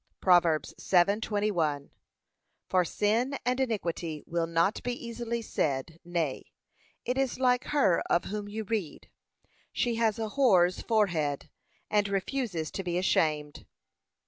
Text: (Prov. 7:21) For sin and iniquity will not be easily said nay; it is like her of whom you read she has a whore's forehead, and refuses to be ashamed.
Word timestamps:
(Prov. 0.19 0.41
7:21) 0.63 1.91
For 2.69 2.83
sin 2.83 3.37
and 3.45 3.59
iniquity 3.59 4.23
will 4.25 4.47
not 4.47 4.81
be 4.81 4.93
easily 4.93 5.43
said 5.43 5.99
nay; 6.03 6.45
it 7.05 7.19
is 7.19 7.37
like 7.39 7.65
her 7.65 8.01
of 8.09 8.23
whom 8.23 8.49
you 8.49 8.63
read 8.63 9.11
she 9.71 9.93
has 10.01 10.17
a 10.17 10.29
whore's 10.29 10.81
forehead, 10.81 11.51
and 11.91 12.09
refuses 12.09 12.71
to 12.71 12.83
be 12.83 12.97
ashamed. 12.97 13.67